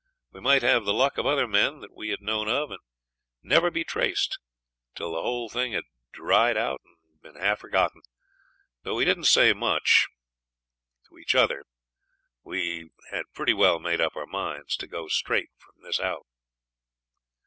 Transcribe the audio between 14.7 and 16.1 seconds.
to go straight from this